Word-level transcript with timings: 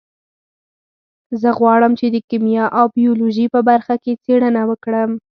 زه 1.41 1.49
غواړم 1.59 1.91
چې 1.99 2.07
د 2.11 2.17
کیمیا 2.29 2.65
او 2.77 2.85
بیولوژي 2.97 3.45
په 3.53 3.59
برخه 3.69 3.95
کې 4.03 4.19
څیړنه 4.23 4.61
وکړم 4.69 5.11